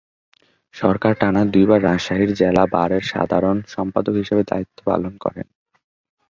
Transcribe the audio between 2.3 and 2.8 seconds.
জেলা